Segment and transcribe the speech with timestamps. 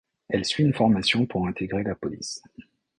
[0.29, 2.41] Elle suit une formation pour intégrer la police.